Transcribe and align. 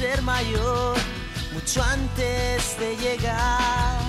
ser 0.00 0.22
mayor 0.22 0.96
mucho 1.52 1.82
antes 1.82 2.78
de 2.78 2.96
llegar 2.96 4.00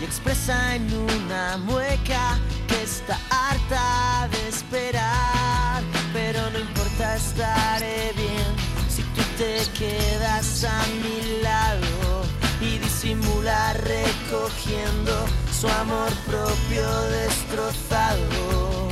y 0.00 0.04
expresa 0.04 0.76
en 0.76 0.86
una 0.94 1.56
mueca 1.56 2.38
que 2.68 2.84
está 2.84 3.18
harta 3.28 4.28
de 4.30 4.48
esperar. 4.48 5.82
Pero 6.12 6.48
no 6.52 6.60
importa, 6.60 7.16
estaré 7.16 8.12
bien 8.14 8.50
si 8.88 9.02
tú 9.02 9.22
te 9.36 9.66
quedas 9.76 10.62
a 10.62 10.80
mi 11.02 11.42
lado 11.42 12.22
y 12.60 12.78
disimula 12.78 13.72
recogiendo 13.72 15.26
su 15.50 15.66
amor 15.66 16.12
propio 16.30 16.88
destrozado. 17.18 18.88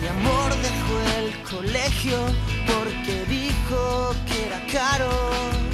Mi 0.00 0.08
amor 0.08 0.50
dejó 0.56 0.94
el 1.18 1.42
colegio 1.44 2.18
porque 2.66 3.24
dijo 3.26 4.12
que 4.26 4.46
era 4.46 4.60
caro. 4.72 5.67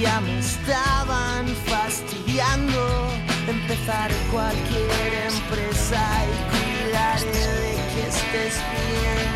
Ya 0.00 0.20
me 0.20 0.38
estaban 0.38 1.46
fastidiando. 1.66 3.08
Empezar 3.48 4.10
cualquier 4.30 5.12
empresa 5.30 6.02
y 6.24 6.36
cuidaré 6.50 7.46
de 7.62 7.74
que 7.92 8.02
estés 8.08 8.56
bien. 8.74 9.32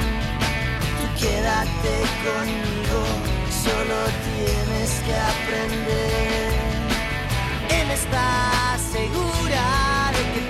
Tú 0.96 1.04
quédate 1.20 1.94
conmigo, 2.26 3.00
solo 3.64 3.96
tienes 4.28 4.90
que 5.06 5.14
aprender. 5.32 6.50
Él 7.80 7.90
está 7.92 8.76
segura 8.92 10.12
de 10.16 10.22
que 10.32 10.49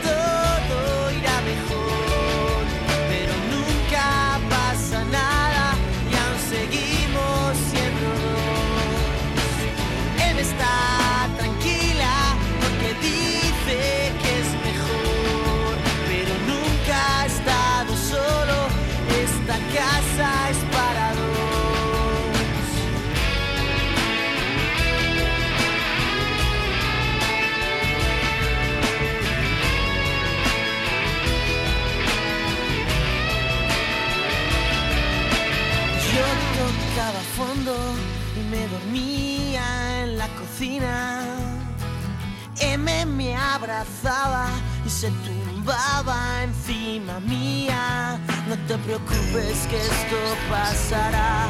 preocupes 49.06 49.66
que 49.68 49.76
esto 49.76 50.18
pasará. 50.48 51.48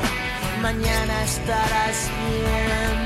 Mañana 0.61 1.25
estarás 1.25 2.11
bien. 2.21 2.99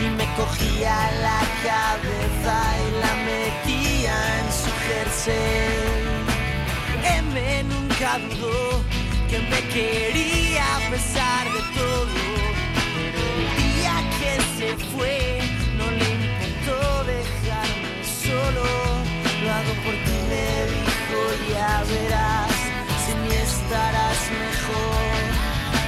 Y 0.00 0.06
me 0.16 0.26
cogía 0.34 0.96
la 1.20 1.40
cabeza 1.62 2.54
y 2.82 2.90
la 3.00 3.12
metía 3.30 4.14
en 4.40 4.48
su 4.60 4.70
jersey. 4.86 6.02
M 7.24 7.64
nunca 7.64 8.18
dudó 8.18 8.82
que 9.28 9.38
me 9.38 9.60
quería 9.68 10.64
a 10.76 10.90
pesar 10.90 11.44
de 11.52 11.62
todo. 11.78 12.20
Pero 12.96 13.20
el 13.36 13.46
día 13.62 13.94
que 14.18 14.32
se 14.58 14.68
fue, 14.90 15.18
no 15.78 15.86
le 15.90 16.08
importó 16.18 17.04
dejarme 17.04 17.92
solo. 18.24 18.66
Lo 19.42 19.50
hago 19.52 19.74
por 19.84 19.96
ti, 20.04 20.16
me 20.30 20.48
dijo, 20.74 21.18
ya 21.52 21.72
verás, 21.90 22.51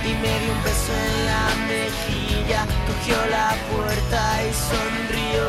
Y 0.06 0.12
me 0.15 0.39
dio 0.41 0.53
un 0.53 0.62
beso 0.62 0.93
en 0.93 1.27
la 1.27 1.47
mejilla, 1.67 2.67
cogió 2.87 3.17
la 3.31 3.55
puerta 3.71 4.21
y 4.43 4.53
sonrió. 4.53 5.45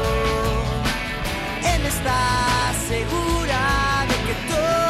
Él 1.73 1.85
está 1.85 2.73
segura 2.88 4.06
de 4.07 4.16
que 4.28 4.35
todo 4.53 4.84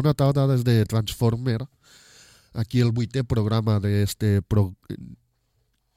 Bona 0.00 0.14
tarda 0.14 0.46
des 0.46 0.62
de 0.64 0.86
Transformer. 0.88 1.58
Aquí 2.54 2.80
el 2.80 2.88
vuitè 2.90 3.20
programa 3.20 3.74
d'este 3.84 4.40
pro... 4.48 4.70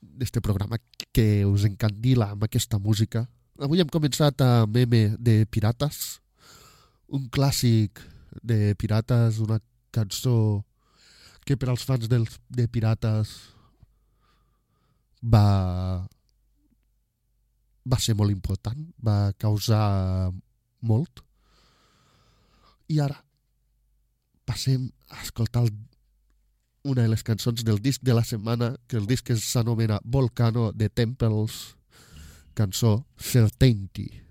d'este 0.02 0.42
programa 0.44 0.76
que 1.16 1.46
us 1.48 1.64
encandila 1.64 2.34
amb 2.34 2.44
aquesta 2.44 2.82
música. 2.84 3.24
Avui 3.64 3.80
hem 3.80 3.88
començat 3.88 4.44
amb 4.44 4.76
M 4.76 5.02
de 5.16 5.38
Pirates, 5.48 6.20
un 7.08 7.32
clàssic 7.32 8.04
de 8.44 8.76
Pirates, 8.76 9.40
una 9.40 9.62
cançó 9.96 10.36
que 11.48 11.56
per 11.56 11.72
als 11.72 11.88
fans 11.88 12.12
dels, 12.12 12.42
de 12.52 12.68
Pirates 12.68 13.32
va 15.24 15.48
va 17.88 18.04
ser 18.04 18.20
molt 18.20 18.36
important, 18.36 18.84
va 19.00 19.32
causar 19.40 20.34
molt. 20.92 21.24
I 22.92 23.00
ara 23.00 23.24
passem 24.54 24.92
a 25.10 25.22
escoltar 25.24 25.64
el- 25.66 25.74
una 26.84 27.02
de 27.02 27.08
les 27.10 27.24
cançons 27.24 27.64
del 27.64 27.80
disc 27.82 28.02
de 28.04 28.14
la 28.14 28.24
setmana, 28.24 28.76
que 28.88 28.98
el 28.98 29.08
disc 29.08 29.32
s'anomena 29.34 30.00
Volcano 30.04 30.72
de 30.74 30.90
Temples, 30.90 31.76
cançó 32.54 33.08
Certainty. 33.18 34.22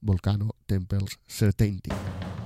Volcano 0.00 0.54
Temples 0.66 1.18
Certainty. 1.26 1.90
I've 1.90 2.43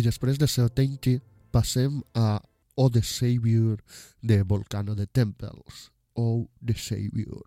I 0.00 0.02
després 0.02 0.38
de 0.40 0.46
Certainty 0.48 1.18
passem 1.52 1.98
a 2.16 2.40
O 2.80 2.88
the 2.88 3.02
Savior 3.04 3.82
de 4.22 4.42
Volcano 4.42 4.94
de 4.94 5.04
Temples. 5.04 5.90
O 6.16 6.48
the 6.64 6.72
Savior. 6.72 7.42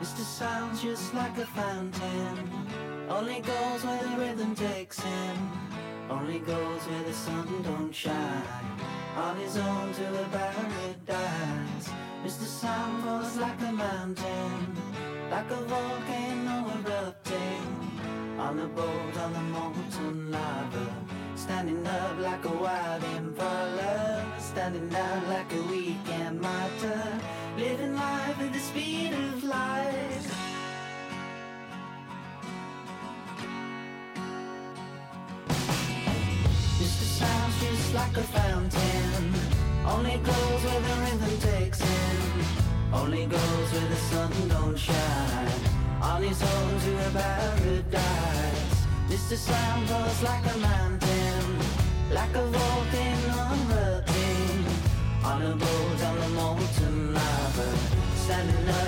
Mr. 0.00 0.24
Sounds 0.26 0.82
just 0.82 1.14
like 1.14 1.38
a 1.38 1.46
fountain. 1.46 2.34
Only 3.08 3.40
goes 3.42 3.84
where 3.84 4.02
the 4.02 4.16
rhythm 4.18 4.56
takes 4.56 4.98
him. 4.98 5.36
Only 6.10 6.40
goes 6.40 6.82
where 6.88 7.04
the 7.04 7.14
sun 7.14 7.62
don't 7.62 7.94
shine. 7.94 8.66
On 9.16 9.36
his 9.36 9.56
own 9.56 9.92
to 9.94 10.06
a 10.18 10.26
paradise. 10.34 11.86
Mr. 12.24 12.46
Sound 12.46 13.04
goes 13.04 13.36
like 13.36 13.60
a 13.60 13.72
mountain. 13.72 14.74
Like 15.30 15.50
a 15.50 15.62
volcano 15.62 16.56
erupting. 16.74 17.17
On 18.38 18.56
the 18.56 18.66
boat, 18.66 19.16
on 19.16 19.32
the 19.32 19.40
molten 19.40 20.30
lava. 20.30 20.86
Standing 21.34 21.84
up 21.86 22.18
like 22.20 22.44
a 22.44 22.54
wild 22.64 23.02
impala. 23.16 24.24
Standing 24.38 24.94
out 24.94 25.28
like 25.28 25.52
a 25.52 25.62
weekend 25.62 26.40
martyr. 26.40 27.20
Living 27.56 27.94
life 27.96 28.40
at 28.40 28.52
the 28.52 28.60
speed 28.60 29.12
of 29.12 29.44
light. 29.44 30.28
sounds 37.18 37.60
just 37.60 37.94
like 37.94 38.16
a 38.16 38.22
fountain 38.22 39.34
Only 39.84 40.18
goes 40.18 40.60
where 40.64 40.80
the 40.86 40.94
rhythm 41.02 41.34
takes 41.40 41.80
in 41.80 42.18
Only 42.92 43.26
goes 43.26 43.72
where 43.72 43.88
the 43.88 43.96
sun 43.96 44.30
don't 44.48 44.78
shine 44.78 45.47
these 46.20 46.40
homes 46.40 46.84
to 46.84 46.92
a 47.06 47.10
paradise. 47.10 48.86
Mr. 49.08 49.36
Slam 49.36 49.86
falls 49.86 50.22
like 50.22 50.44
a 50.54 50.58
mountain, 50.58 51.58
like 52.10 52.34
a 52.34 52.44
volcano 52.46 53.38
erupting. 53.70 54.64
On 55.24 55.42
a 55.42 55.54
boat 55.54 56.02
on 56.08 56.20
the 56.20 56.28
molten 56.28 57.14
lava, 57.14 57.68
standing 58.16 58.68
up. 58.68 58.87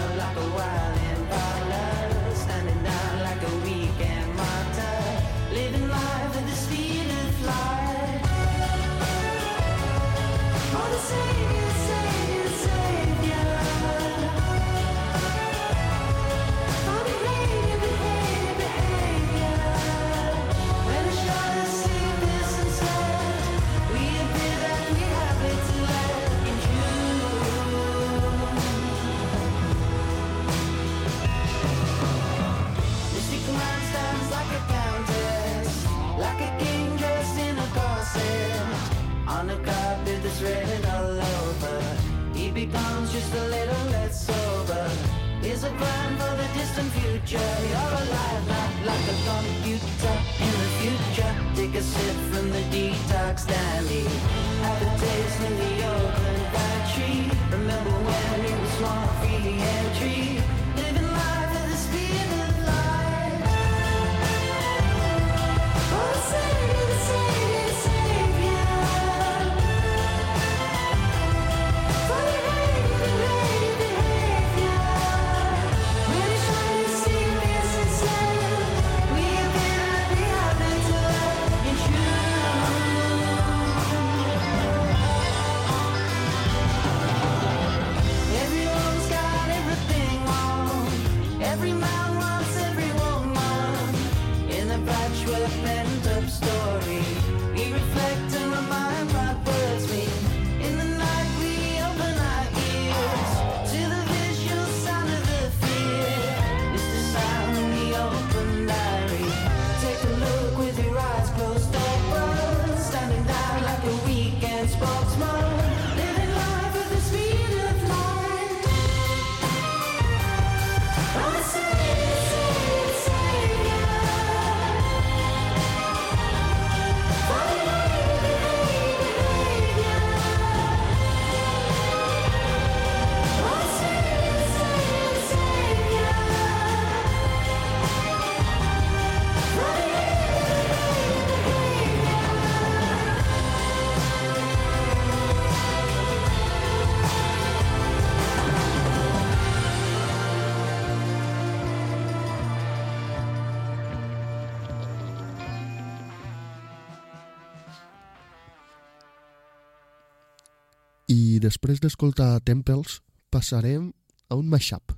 després 161.42 161.80
d'escoltar 161.80 162.40
Temples 162.46 163.00
passarem 163.30 163.90
a 164.28 164.38
un 164.38 164.48
mashup. 164.50 164.94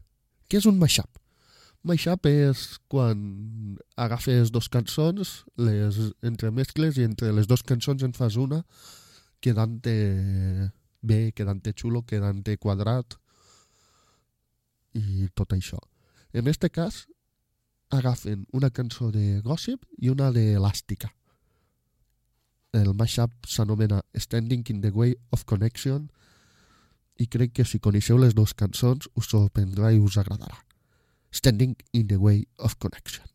Què 0.48 0.60
és 0.60 0.68
un 0.68 0.78
mashup? 0.80 1.18
Mashup 1.82 2.28
és 2.30 2.66
quan 2.86 3.78
agafes 3.98 4.52
dos 4.54 4.68
cançons, 4.70 5.32
les 5.58 5.98
entremescles 6.22 6.98
i 6.98 7.06
entre 7.08 7.32
les 7.34 7.48
dues 7.50 7.64
cançons 7.66 8.04
en 8.06 8.14
fas 8.14 8.36
una 8.38 8.62
quedant 9.42 9.80
bé, 9.82 11.32
quedant 11.34 11.62
xulo, 11.74 12.04
quedant 12.06 12.44
quadrat 12.62 13.18
i 14.94 15.26
tot 15.34 15.52
això. 15.56 15.80
En 16.32 16.46
este 16.46 16.70
cas, 16.70 17.06
agafen 17.90 18.46
una 18.52 18.70
cançó 18.70 19.10
de 19.10 19.40
Gossip 19.42 19.84
i 19.98 20.08
una 20.08 20.30
d'Elàstica. 20.32 21.10
El 22.72 22.94
mashup 22.94 23.32
s'anomena 23.44 24.00
Standing 24.14 24.64
in 24.70 24.80
the 24.80 24.90
Way 24.94 25.16
of 25.30 25.44
Connection 25.44 26.08
i 27.22 27.28
crec 27.30 27.54
que 27.58 27.66
si 27.68 27.80
coneixeu 27.82 28.18
les 28.18 28.34
dues 28.34 28.54
cançons 28.58 29.10
us 29.14 29.30
sorprendrà 29.30 29.92
i 29.94 30.00
us 30.02 30.18
agradarà. 30.18 30.58
Standing 31.32 31.76
in 31.92 32.08
the 32.08 32.18
Way 32.20 32.44
of 32.58 32.78
Connection. 32.82 33.31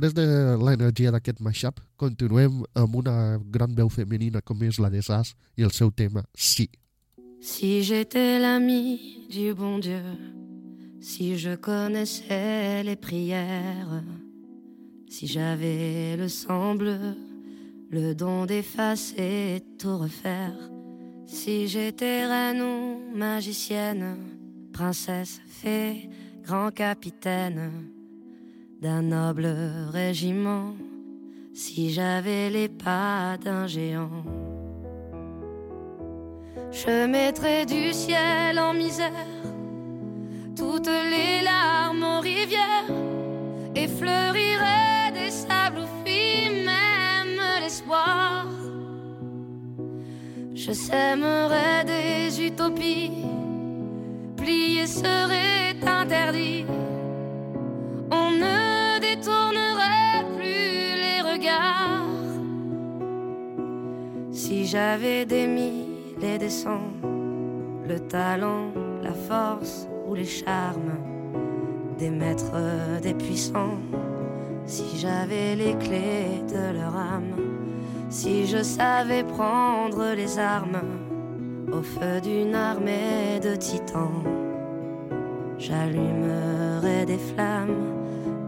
Després 0.00 0.14
de 0.14 0.56
l'energia 0.62 1.10
d'aquest 1.10 1.40
mashup, 1.40 1.80
continuem 1.98 2.62
amb 2.78 2.96
una 3.00 3.38
gran 3.50 3.74
veu 3.74 3.88
femenina 3.90 4.42
com 4.42 4.62
és 4.62 4.78
la 4.78 4.90
de 4.90 5.02
Sass 5.02 5.34
i 5.56 5.66
el 5.66 5.72
seu 5.74 5.90
tema 5.90 6.24
Sí. 6.34 6.68
Si 7.40 7.82
j'étais 7.82 8.40
l'ami 8.40 9.26
du 9.30 9.54
bon 9.54 9.78
Dieu, 9.78 10.02
si 11.00 11.38
je 11.38 11.54
connaissais 11.54 12.82
les 12.82 12.96
prières, 12.96 14.02
si 15.08 15.26
j'avais 15.26 16.16
le 16.16 16.28
sang 16.28 16.74
bleu, 16.74 17.14
le 17.90 18.14
don 18.14 18.44
d'effacer 18.44 19.62
tout 19.78 19.98
refaire, 19.98 20.58
si 21.26 21.68
j'étais 21.68 22.26
reine 22.26 22.60
ou 22.60 23.16
magicienne, 23.16 24.16
princesse, 24.72 25.40
fée, 25.46 26.10
grand 26.42 26.70
capitaine 26.72 27.70
d'un 28.80 29.02
noble 29.02 29.48
régiment, 29.92 30.74
si 31.52 31.92
j'avais 31.92 32.48
les 32.50 32.68
pas 32.68 33.36
d'un 33.42 33.66
géant. 33.66 34.22
Je 36.70 37.06
mettrais 37.06 37.66
du 37.66 37.92
ciel 37.92 38.58
en 38.58 38.72
misère 38.74 39.26
toutes 40.56 40.86
les 40.86 41.42
larmes 41.42 42.04
aux 42.04 42.20
rivières 42.20 42.90
et 43.74 43.88
fleurirais 43.88 45.12
des 45.12 45.30
sables 45.30 45.80
où 45.80 46.04
fuit 46.04 46.64
même 46.64 47.40
l'espoir. 47.60 48.46
Je 50.54 50.72
sèmerais 50.72 51.84
des 51.84 52.46
utopies, 52.46 53.10
plier 54.36 54.86
serait 54.86 55.76
interdit. 55.84 56.64
On 58.10 58.30
ne 58.30 58.67
détournerait 59.00 60.24
plus 60.36 60.96
les 61.04 61.20
regards. 61.22 62.06
Si 64.32 64.66
j'avais 64.66 65.24
des 65.24 65.46
mille 65.46 66.22
et 66.22 66.38
des 66.38 66.50
cents, 66.50 66.92
le 67.86 67.98
talent, 68.00 68.72
la 69.02 69.12
force 69.12 69.88
ou 70.06 70.14
les 70.14 70.24
charmes 70.24 70.96
des 71.98 72.10
maîtres, 72.10 73.00
des 73.02 73.14
puissants, 73.14 73.78
si 74.66 74.98
j'avais 74.98 75.54
les 75.54 75.74
clés 75.74 76.42
de 76.48 76.78
leur 76.78 76.94
âme, 76.96 77.34
si 78.10 78.46
je 78.46 78.62
savais 78.62 79.24
prendre 79.24 80.14
les 80.14 80.38
armes 80.38 80.82
au 81.72 81.82
feu 81.82 82.20
d'une 82.22 82.54
armée 82.54 83.40
de 83.42 83.54
titans, 83.56 84.22
j'allumerais 85.58 87.04
des 87.06 87.18
flammes 87.18 87.97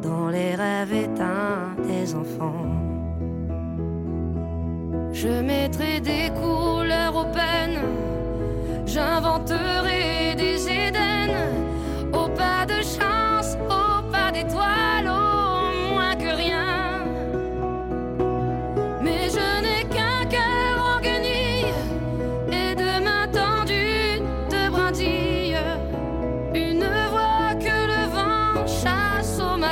dans 0.02 0.28
les 0.28 0.54
rêves 0.54 0.92
éteints 0.92 1.74
des 1.86 2.14
enfants. 2.14 2.66
Je 5.12 5.28
mettrai 5.42 6.00
des 6.00 6.30
couleurs 6.40 7.16
aux 7.16 7.30
peines, 7.38 7.80
j'inventerai 8.86 10.34
des 10.36 10.68
Éden, 10.68 11.30
au 12.12 12.28
pas 12.28 12.64
de 12.66 12.80
chance, 12.82 13.56
au 13.68 14.02
pas 14.10 14.30
d'étoiles, 14.32 14.89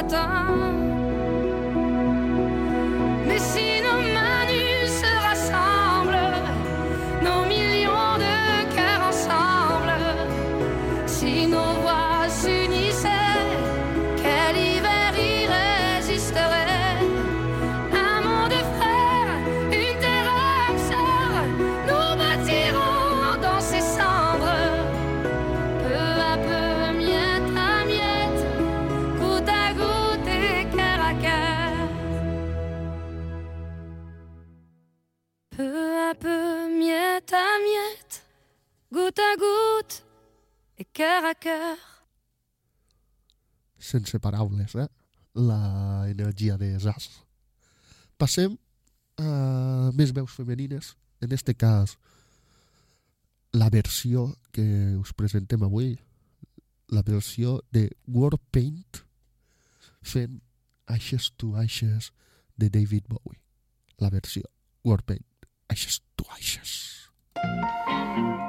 matin. 0.02 0.87
Goutte 39.18 39.24
à 39.24 39.36
goutte 39.36 40.04
et 40.78 40.84
cœur 40.84 41.24
à 41.24 41.34
cœur. 41.34 41.76
sense 43.78 44.18
paraules, 44.20 44.66
eh? 44.74 44.88
La 45.34 46.06
energia 46.08 46.56
de 46.56 46.78
Sass. 46.78 47.24
Passem 48.18 48.56
a 49.18 49.90
més 49.94 50.12
veus 50.12 50.30
femenines, 50.30 50.96
en 51.22 51.32
este 51.32 51.54
cas 51.54 51.96
la 53.52 53.70
versió 53.70 54.36
que 54.52 54.96
us 54.98 55.12
presentem 55.14 55.62
avui, 55.62 55.96
la 56.90 57.02
versió 57.02 57.62
de 57.72 57.88
Warpaint 58.06 59.02
fent 60.02 60.42
Ashes 60.86 61.32
to 61.36 61.56
Ashes 61.56 62.12
de 62.56 62.68
David 62.70 63.06
Bowie. 63.08 63.42
La 63.98 64.10
versió 64.10 64.42
Warpaint, 64.84 65.26
Ashes 65.68 66.02
to 66.16 66.24
Ashes. 66.34 67.10
Peu 67.34 68.47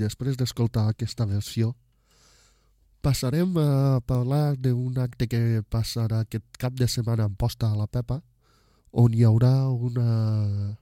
després 0.00 0.38
d'escoltar 0.38 0.88
aquesta 0.88 1.26
versió 1.26 1.74
passarem 3.02 3.54
a 3.58 4.00
parlar 4.06 4.56
d'un 4.58 4.98
acte 4.98 5.28
que 5.30 5.62
passarà 5.70 6.24
aquest 6.24 6.58
cap 6.58 6.74
de 6.74 6.88
setmana 6.90 7.28
en 7.28 7.36
posta 7.38 7.70
a 7.70 7.78
la 7.78 7.86
Pepa 7.86 8.20
on 8.92 9.14
hi 9.14 9.24
haurà 9.24 9.68
una 9.70 10.78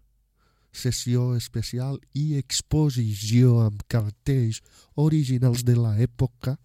sessió 0.76 1.34
especial 1.36 1.98
i 2.14 2.36
exposició 2.38 3.60
amb 3.64 3.82
cartells 3.88 4.62
originals 4.94 5.64
de 5.64 5.76
l'època 5.76 6.56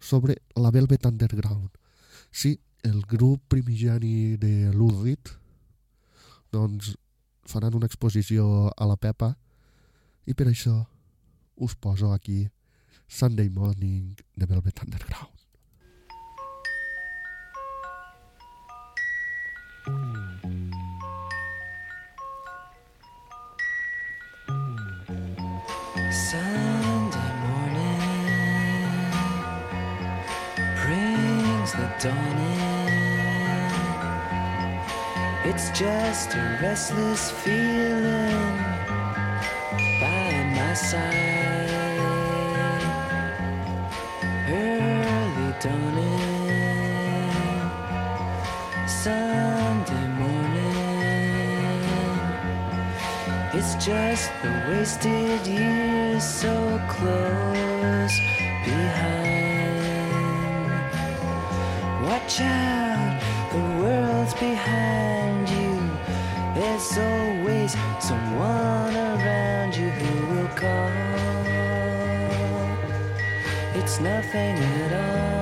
sobre 0.00 0.36
la 0.56 0.70
Velvet 0.70 1.06
Underground. 1.08 1.70
Sí, 2.30 2.58
el 2.84 3.02
grup 3.08 3.42
primigeni 3.48 4.36
de 4.40 4.70
l'Urrit 4.72 5.32
doncs 6.52 6.94
faran 7.48 7.74
una 7.76 7.88
exposició 7.88 8.70
a 8.76 8.88
la 8.88 8.96
Pepa 8.96 9.34
i 10.26 10.36
per 10.36 10.48
això 10.50 10.84
us 11.60 11.74
poso 11.74 12.12
aquí 12.12 12.50
Sunday 13.06 13.50
Morning 13.50 14.16
de 14.36 14.46
Velvet 14.46 14.80
Underground. 14.82 15.30
Sunday 26.10 27.32
morning 27.46 28.00
brings 30.82 31.72
the 31.72 31.88
dawn. 32.02 32.40
It's 35.44 35.70
just 35.78 36.34
a 36.34 36.58
restless 36.62 37.30
feeling 37.42 38.56
by 40.00 40.44
my 40.54 40.74
side. 40.74 41.39
Sunday 48.86 50.06
morning. 50.16 51.84
It's 53.52 53.74
just 53.84 54.30
the 54.42 54.48
wasted 54.68 55.46
years 55.46 56.24
so 56.24 56.80
close 56.88 58.16
behind. 58.64 59.50
Watch 62.06 62.40
out, 62.40 63.20
the 63.52 63.60
world's 63.82 64.32
behind 64.34 65.46
you. 65.50 65.76
There's 66.54 66.96
always 66.96 67.76
someone 67.98 68.96
around 68.96 69.76
you 69.76 69.90
who 69.90 70.26
will 70.34 70.48
call. 70.56 70.90
It's 73.74 74.00
nothing 74.00 74.56
at 74.56 74.92
all. 74.94 75.39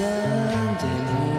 Sunday 0.00 1.29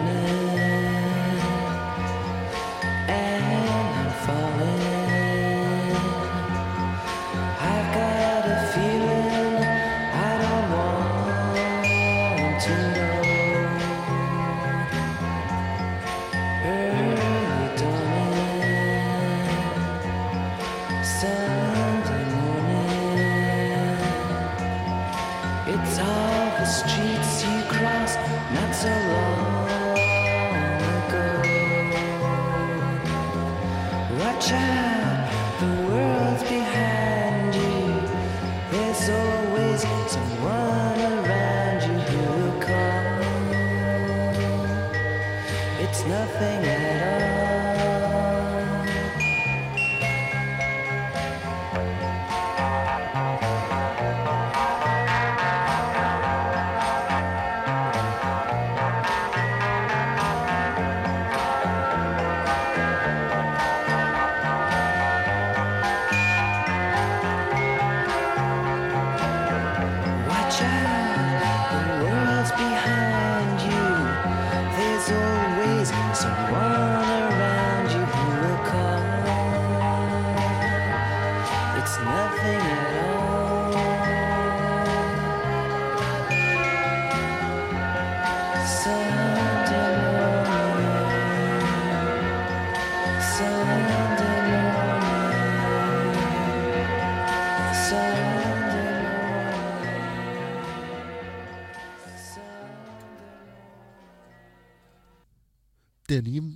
Tenim 106.12 106.48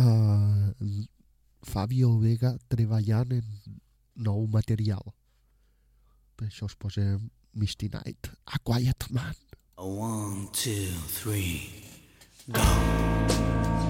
uh, 0.00 0.72
Fabio 1.68 2.14
Vega 2.22 2.54
treballant 2.72 3.34
en 3.36 3.50
nou 4.24 4.46
material. 4.48 5.04
Per 6.38 6.48
això 6.48 6.64
us 6.70 6.78
posem 6.80 7.28
Misty 7.60 7.90
Night, 7.92 8.30
A 8.48 8.56
Quiet 8.64 9.10
Man. 9.12 9.36
A 9.76 9.84
one, 9.84 10.48
two, 10.56 10.88
three, 11.12 11.84
go. 12.48 13.87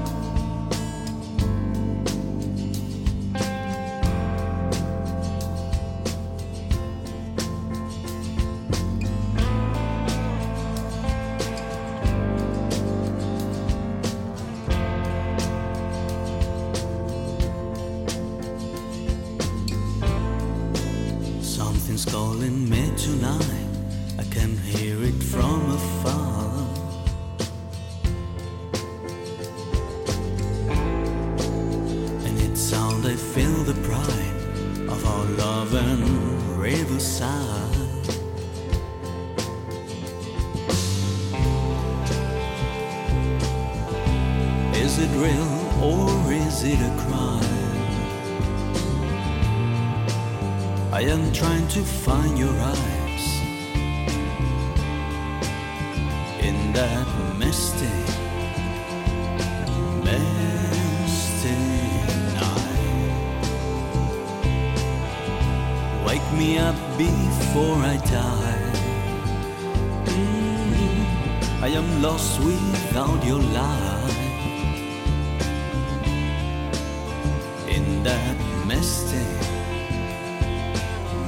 in 77.79 78.03
that 78.03 78.37
misty, 78.67 79.25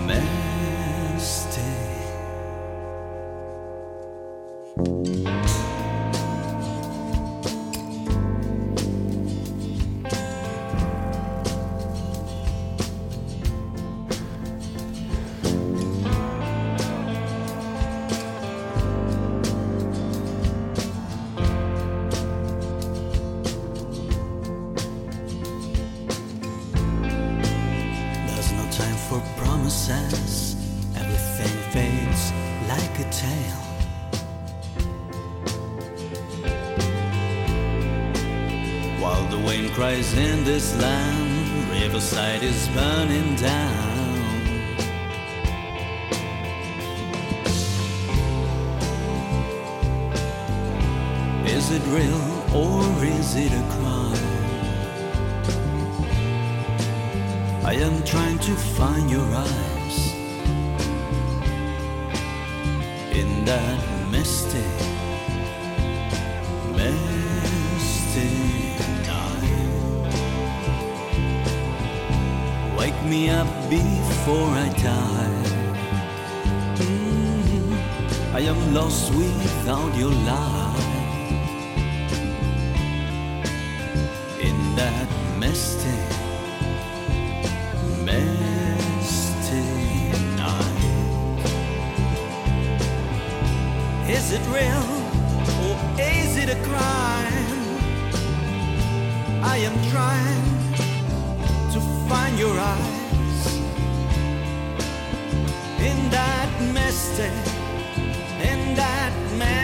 misty 0.07 0.40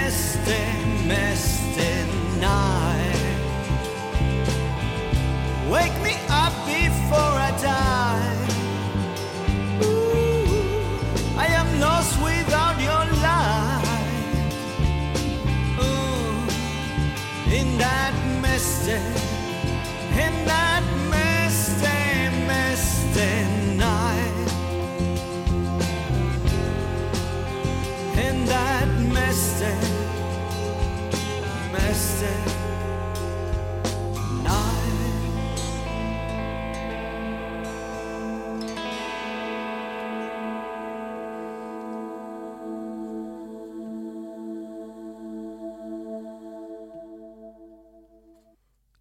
misty, 0.07 0.63
misty 1.09 1.93
night. 2.39 3.39
Wake 5.69 6.01
me. 6.01 6.06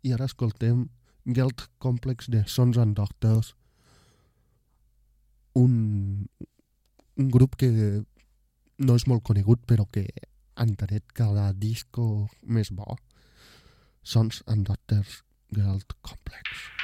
i 0.06 0.14
ara 0.14 0.28
escoltem 0.30 0.86
Geld 1.26 1.66
Complex 1.82 2.30
de 2.30 2.44
Sons 2.46 2.78
and 2.78 2.96
Doctors, 2.98 3.56
un, 5.58 6.28
un 7.18 7.32
grup 7.34 7.58
que 7.58 7.72
no 8.78 8.98
és 9.00 9.08
molt 9.10 9.26
conegut, 9.26 9.66
però 9.66 9.88
que 9.90 10.06
entenet 10.62 11.10
cada 11.18 11.50
disco 11.58 12.28
més 12.44 12.70
bo. 12.72 13.00
Sons 14.06 14.44
and 14.46 14.70
Doctors 14.70 15.24
Geld 15.56 15.98
Complex. 16.06 16.75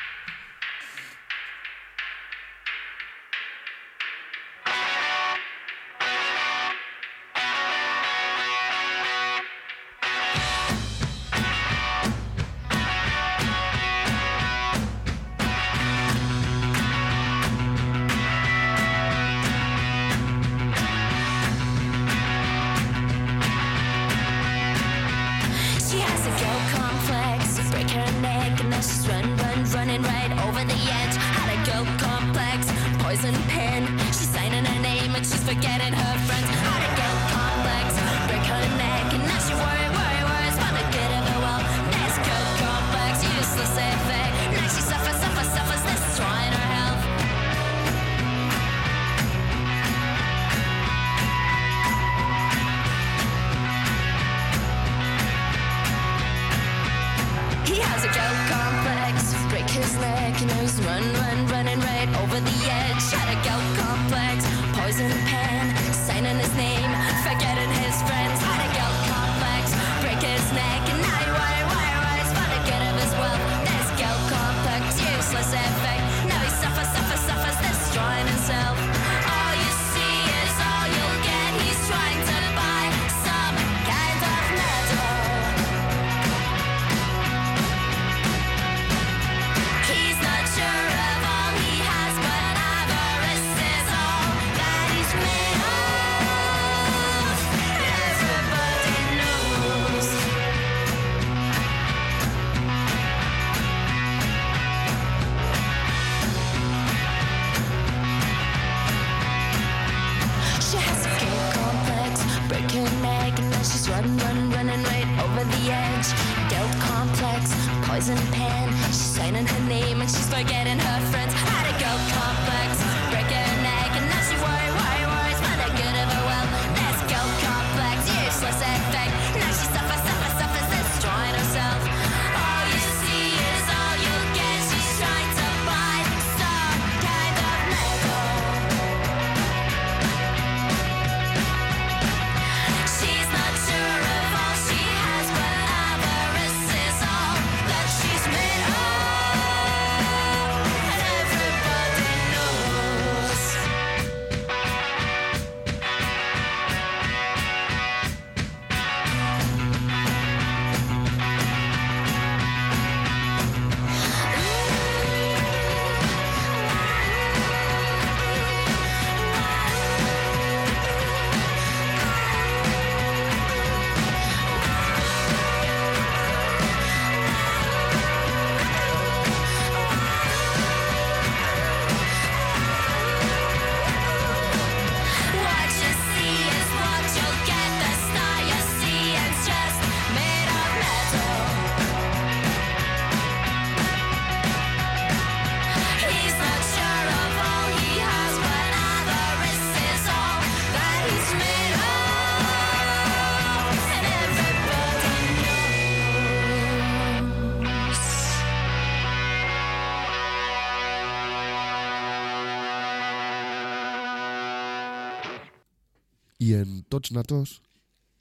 Tots 217.01 217.15
Natos 217.15 217.51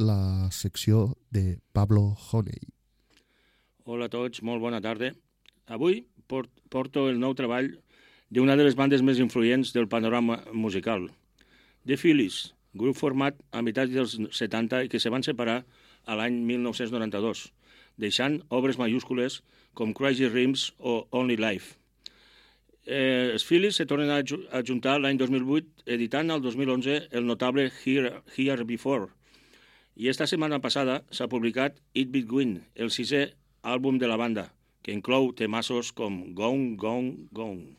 la 0.00 0.48
secció 0.56 1.18
de 1.28 1.58
Pablo 1.76 2.16
Honey. 2.16 2.70
Hola 3.84 4.06
a 4.08 4.12
tots, 4.14 4.40
molt 4.40 4.62
bona 4.62 4.78
tarda. 4.80 5.10
Avui 5.68 5.98
port, 6.32 6.48
porto 6.72 7.02
el 7.10 7.20
nou 7.20 7.34
treball 7.36 7.68
d'una 8.32 8.56
de 8.56 8.64
les 8.64 8.78
bandes 8.78 9.04
més 9.04 9.20
influents 9.20 9.74
del 9.76 9.90
panorama 9.92 10.38
musical. 10.56 11.10
The 11.84 11.98
Phillies, 12.00 12.54
grup 12.72 12.96
format 12.96 13.36
a 13.52 13.60
meitat 13.60 13.92
dels 13.92 14.16
70 14.16 14.86
i 14.86 14.88
que 14.88 15.02
se 15.02 15.12
van 15.12 15.28
separar 15.28 15.58
a 16.08 16.16
l'any 16.16 16.40
1992, 16.48 17.50
deixant 18.00 18.40
obres 18.48 18.80
mayúscules 18.80 19.42
com 19.76 19.92
Crazy 19.92 20.32
Rims 20.32 20.70
o 20.78 21.02
Only 21.12 21.36
Life. 21.36 21.76
Eh, 22.90 23.30
els 23.36 23.44
Phillies 23.46 23.76
se 23.78 23.86
tornen 23.86 24.10
a, 24.10 24.20
ju- 24.26 24.42
a 24.50 24.62
juntar 24.66 24.96
l'any 24.98 25.18
2008, 25.20 25.84
editant 25.94 26.32
al 26.34 26.40
2011 26.42 26.96
el 27.14 27.26
notable 27.28 27.68
Here, 27.84 28.16
Here 28.34 28.64
Before, 28.66 29.12
i 29.94 30.08
esta 30.10 30.26
setmana 30.26 30.58
passada 30.64 31.04
s'ha 31.14 31.28
publicat 31.30 31.76
It 31.94 32.10
Between, 32.10 32.56
el 32.74 32.90
sisè 32.90 33.28
àlbum 33.62 34.00
de 34.00 34.08
la 34.10 34.16
banda, 34.18 34.48
que 34.82 34.94
inclou 34.96 35.30
temassos 35.36 35.92
com 35.92 36.32
Gone, 36.34 36.74
Gone, 36.80 37.28
Gone. 37.30 37.76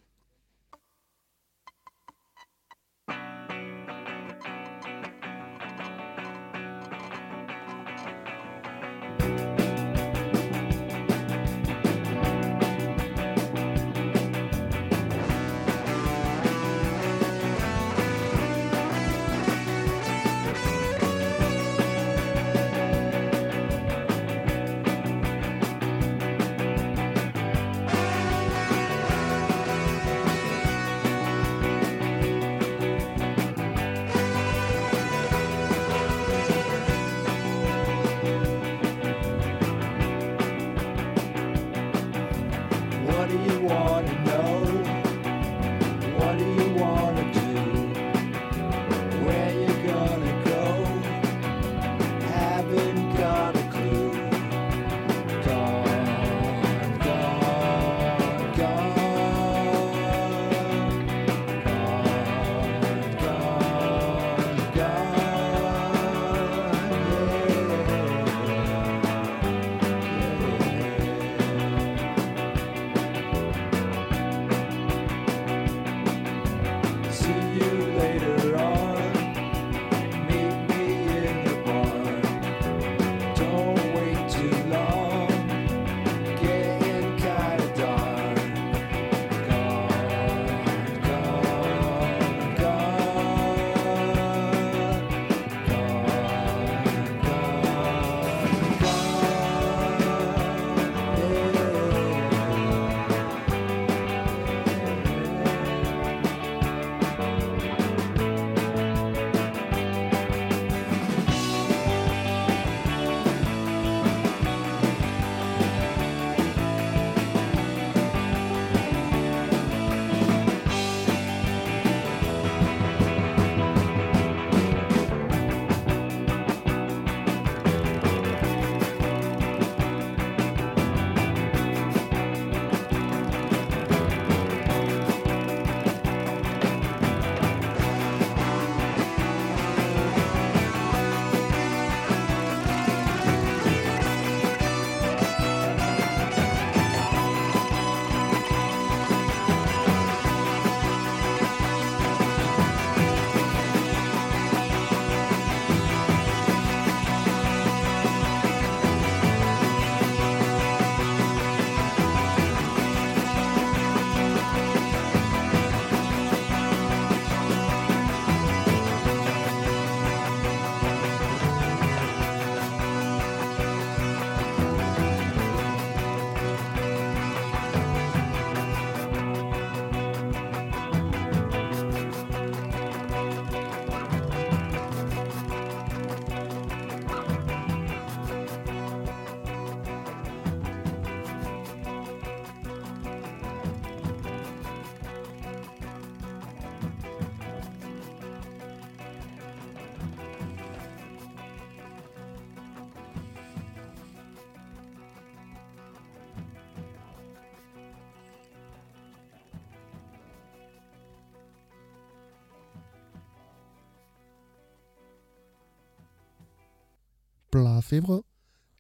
Placebo 217.92 218.26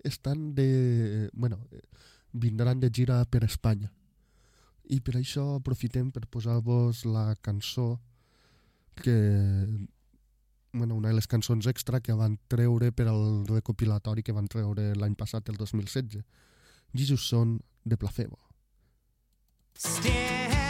estan 0.03 0.55
de... 0.55 1.30
Bueno, 1.34 1.68
vindran 2.32 2.80
de 2.80 2.89
gira 2.89 3.26
per 3.26 3.43
Espanya. 3.43 3.91
I 4.88 5.01
per 5.03 5.18
això 5.20 5.57
aprofitem 5.57 6.14
per 6.16 6.30
posar-vos 6.32 7.03
la 7.03 7.36
cançó 7.43 7.99
que... 8.95 9.68
Bueno, 10.72 10.95
una 10.95 11.09
de 11.09 11.18
les 11.18 11.28
cançons 11.28 11.68
extra 11.68 11.99
que 11.99 12.16
van 12.16 12.39
treure 12.47 12.93
per 12.95 13.09
al 13.12 13.43
recopilatori 13.49 14.24
que 14.24 14.32
van 14.32 14.47
treure 14.47 14.93
l'any 14.95 15.20
passat, 15.20 15.51
el 15.51 15.59
2016. 15.59 16.24
Jesus 16.95 17.28
Son 17.28 17.59
de 17.84 17.97
Placebo. 17.97 18.39
Stand, 19.76 20.61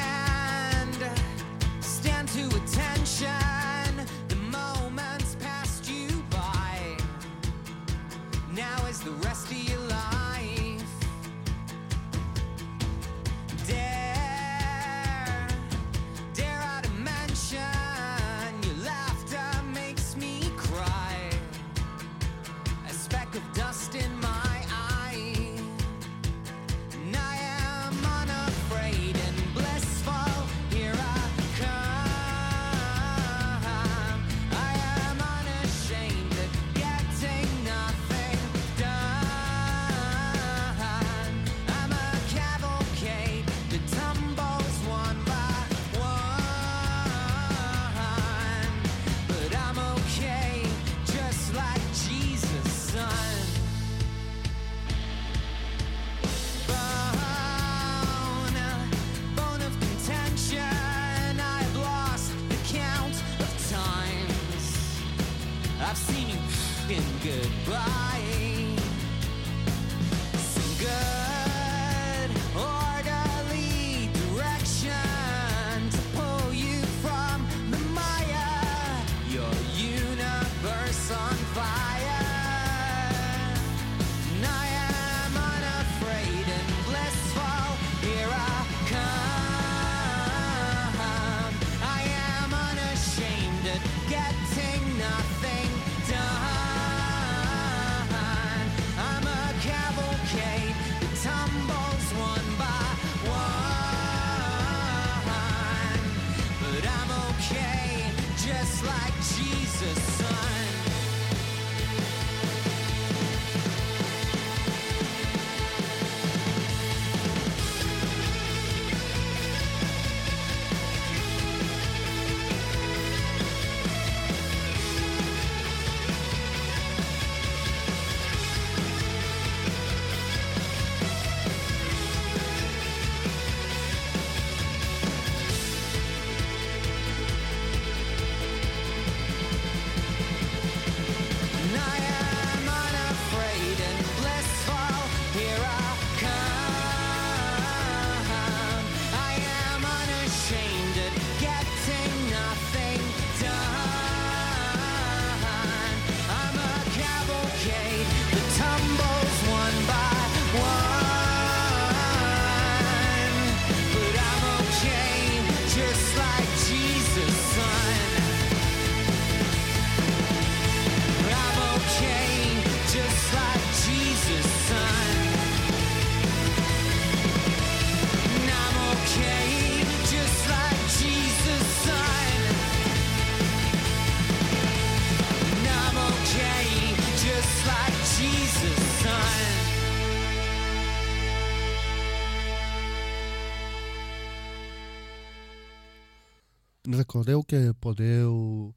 Recordeu 196.91 197.43
que 197.47 197.71
podeu 197.79 198.73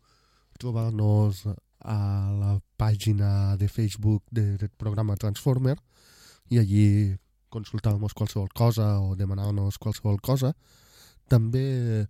trobar-nos 0.60 1.42
a 1.84 1.96
la 2.38 2.60
pàgina 2.78 3.56
de 3.58 3.66
Facebook 3.68 4.22
de- 4.30 4.56
del 4.56 4.70
programa 4.78 5.16
Transformer 5.16 5.76
i 6.50 6.58
allí 6.58 7.16
consultar-nos 7.50 8.14
qualsevol 8.14 8.48
cosa 8.54 9.00
o 9.00 9.16
demanar-nos 9.16 9.78
qualsevol 9.78 10.20
cosa. 10.20 10.54
També 11.28 12.06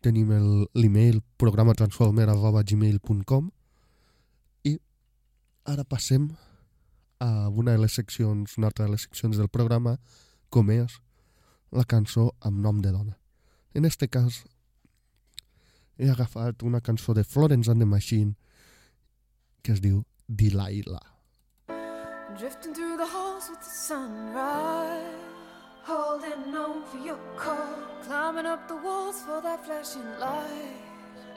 tenim 0.00 0.30
l'email 0.74 1.20
programatransformer.gmail.com 1.36 3.50
i 4.64 4.78
ara 5.64 5.84
passem 5.84 6.30
a 7.20 7.48
una 7.48 7.72
de 7.72 7.78
les 7.78 7.92
seccions, 7.92 8.56
una 8.58 8.66
altra 8.68 8.84
de 8.86 8.90
les 8.92 9.02
seccions 9.02 9.36
del 9.36 9.48
programa, 9.48 9.98
com 10.50 10.70
és 10.70 11.00
la 11.72 11.84
cançó 11.84 12.32
amb 12.40 12.58
nom 12.60 12.80
de 12.80 12.90
dona. 12.92 13.18
En 13.74 13.84
este 13.84 14.08
cas 14.08 14.44
he 15.98 16.10
agafat 16.10 16.62
una 16.62 16.80
cançó 16.80 17.14
de 17.14 17.24
Florence 17.24 17.70
and 17.70 17.80
the 17.80 17.86
Machine 17.86 18.34
que 19.62 19.72
es 19.72 19.80
diu 19.80 20.04
Delilah. 20.28 21.00
Drifting 22.38 22.74
through 22.74 22.96
the 22.96 23.06
halls 23.06 23.48
with 23.48 23.60
the 23.60 23.70
sunrise, 23.70 25.00
holding 25.84 26.54
on 26.54 26.84
for 26.90 26.98
your 26.98 27.18
call, 27.36 27.78
climbing 28.02 28.46
up 28.46 28.66
the 28.68 28.76
walls 28.76 29.22
for 29.22 29.40
that 29.40 29.64
flashing 29.64 30.04
light. 30.18 30.82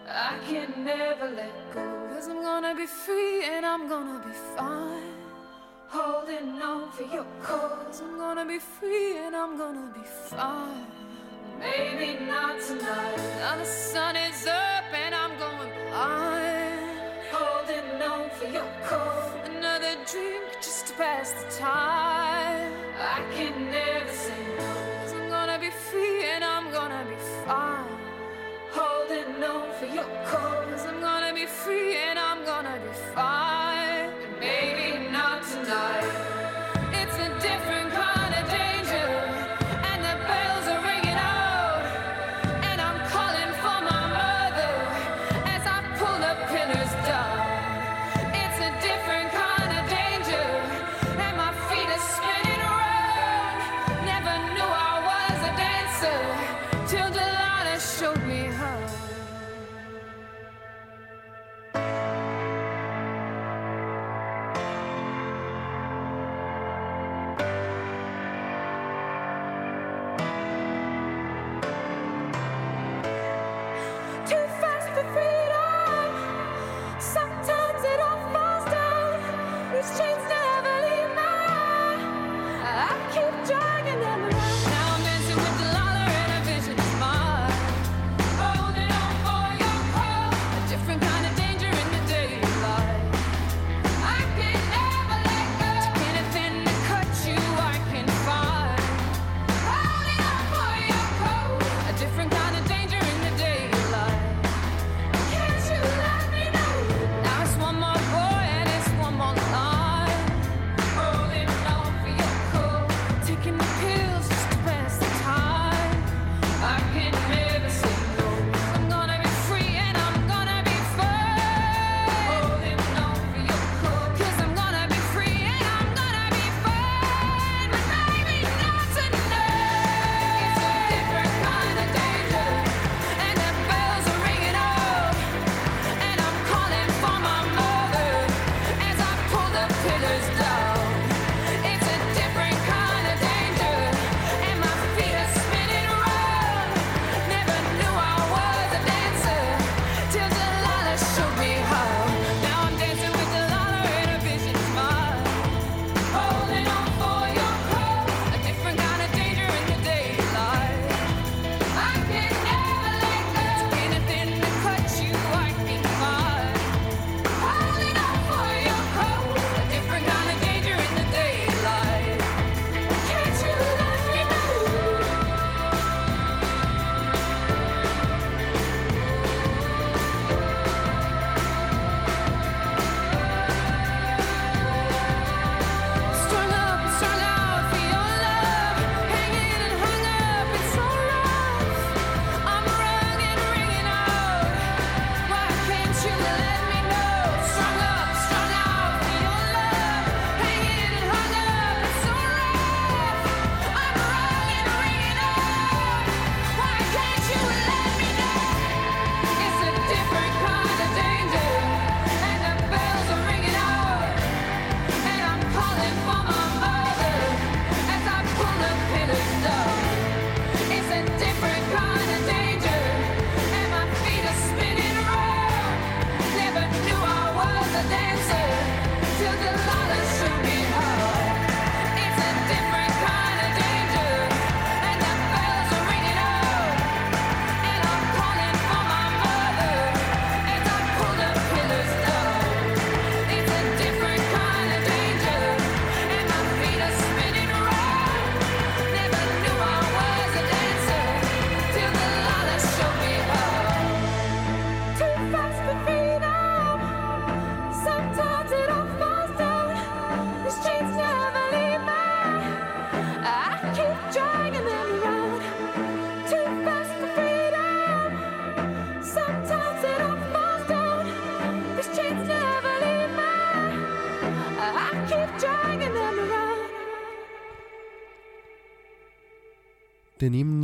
I 0.09 0.39
can 0.49 0.83
never 0.83 1.29
let 1.29 1.53
go, 1.73 1.83
cause 2.09 2.27
I'm 2.27 2.41
gonna 2.41 2.73
be 2.75 2.87
free 2.87 3.43
and 3.45 3.65
I'm 3.65 3.87
gonna 3.87 4.19
be 4.25 4.33
fine. 4.55 5.13
Holding 5.89 6.61
on 6.61 6.91
for 6.91 7.03
your 7.03 7.25
cause, 7.43 8.01
I'm 8.01 8.17
gonna 8.17 8.45
be 8.45 8.59
free 8.59 9.17
and 9.17 9.35
I'm 9.35 9.57
gonna 9.57 9.93
be 9.93 10.05
fine. 10.29 11.06
Maybe 11.59 12.23
not 12.25 12.61
tonight. 12.61 13.17
Now 13.39 13.57
the 13.57 13.65
sun 13.65 14.15
is 14.15 14.45
up 14.47 14.85
and 14.93 15.15
I'm 15.15 15.37
going 15.37 15.71
blind. 15.89 16.99
Holding 17.31 18.01
on 18.01 18.29
for 18.31 18.45
your 18.45 18.67
cause. 18.85 19.31
Another 19.45 19.95
drink 20.11 20.45
just 20.61 20.87
to 20.87 20.93
pass 20.93 21.31
the 21.33 21.49
time. 21.59 22.71
I 22.99 23.23
can 23.33 23.71
never 23.71 24.11
say 24.11 24.41
no. 24.57 24.73
Cause 25.01 25.13
I'm 25.13 25.29
gonna 25.29 25.59
be 25.59 25.69
free 25.69 26.25
and 26.25 26.43
I'm 26.43 26.71
gonna 26.71 27.05
be 27.09 27.15
fine. 27.45 27.85
Holding 28.71 29.43
on 29.43 29.73
for 29.79 29.85
your 29.85 30.09
cause. 30.25 30.85
I'm 30.85 30.99
gonna 30.99 31.33
be 31.33 31.45
free 31.45 31.95
and 31.97 32.19
I'm 32.19 32.45
gonna 32.45 32.79
be 32.83 32.93
fine. 33.15 33.46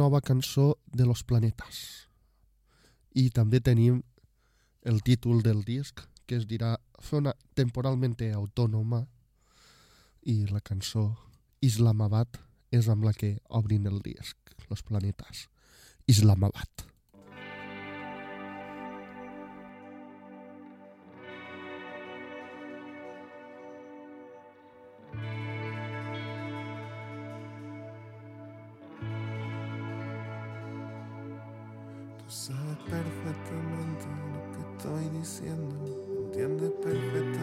nova 0.04 0.20
cançó 0.22 0.80
de 0.92 1.06
Los 1.08 1.24
Planetas. 1.24 2.10
I 3.16 3.30
també 3.32 3.62
tenim 3.64 4.02
el 4.84 5.00
títol 5.00 5.40
del 5.46 5.64
disc, 5.64 6.02
que 6.28 6.36
es 6.36 6.48
dirà 6.50 6.76
Zona 7.00 7.32
temporalmente 7.56 8.28
Autònoma, 8.36 9.06
i 10.28 10.44
la 10.52 10.60
cançó 10.60 11.06
Islamabad 11.64 12.40
és 12.72 12.90
amb 12.92 13.08
la 13.08 13.14
que 13.16 13.38
obrin 13.48 13.88
el 13.88 14.02
disc, 14.04 14.36
Los 14.68 14.84
Planetas. 14.84 15.48
Islamabad. 16.08 16.93
perfectamente 32.90 34.06
lo 34.34 34.42
que 34.54 34.62
estoy 34.78 35.10
diciendo, 35.20 35.76
entiendes 36.26 36.72
perfectamente. 36.84 37.43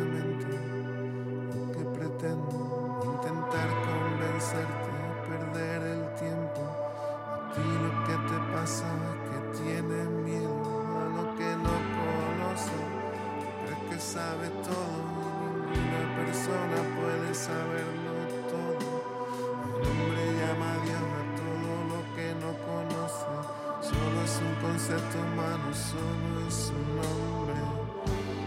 dulce 24.80 24.94
tu 25.12 25.18
mano, 25.36 25.74
solo 25.74 26.48
es 26.48 26.72
un 26.74 26.96
nombre, 26.96 27.54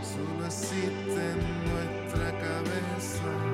solo 0.02 0.46
existe 0.46 1.32
en 1.32 1.40
nuestra 1.70 2.32
cabeza. 2.40 3.53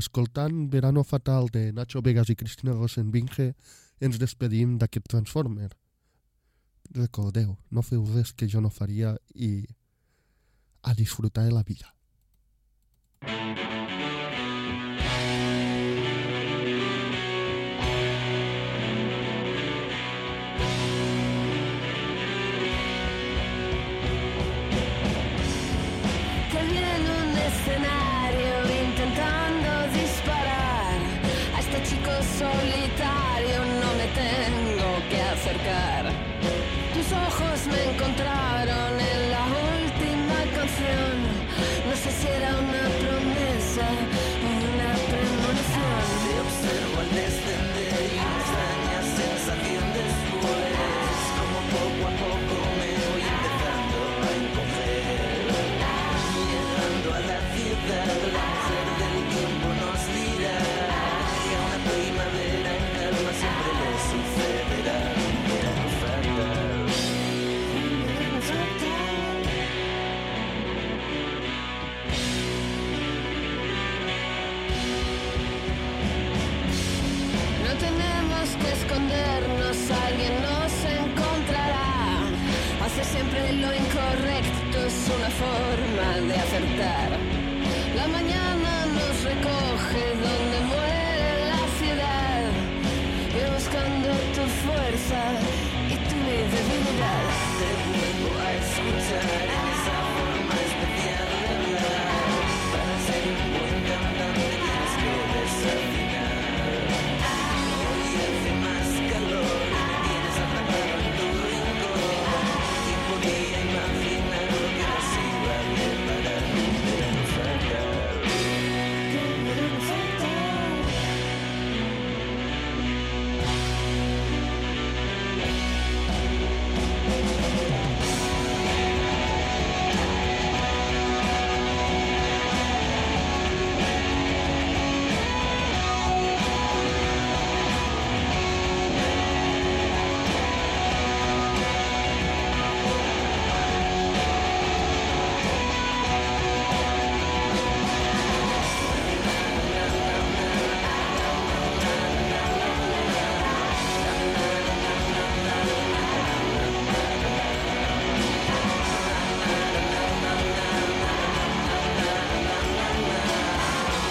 escoltant 0.00 0.66
Verano 0.72 1.04
Fatal 1.04 1.48
de 1.52 1.68
Nacho 1.76 2.02
Vegas 2.02 2.32
i 2.32 2.36
Cristina 2.36 2.74
Rosenbinge, 2.74 3.52
ens 4.00 4.18
despedim 4.18 4.78
d'aquest 4.80 5.06
Transformer. 5.12 5.70
Recordeu, 6.96 7.54
no 7.70 7.84
feu 7.86 8.02
res 8.16 8.32
que 8.32 8.48
jo 8.50 8.64
no 8.64 8.72
faria 8.72 9.14
i 9.36 9.52
a 10.82 10.94
disfrutar 10.96 11.44
de 11.46 11.52
la 11.54 11.62
vida. 11.62 11.92